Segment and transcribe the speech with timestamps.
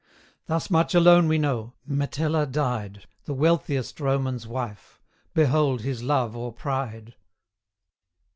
[0.47, 4.99] Thus much alone we know Metella died, The wealthiest Roman's wife:
[5.35, 7.13] Behold his love or pride!